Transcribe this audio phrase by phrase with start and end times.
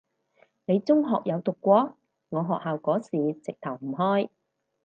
[0.65, 1.95] 你中學有讀過？
[2.29, 4.29] 我學校嗰時直頭唔開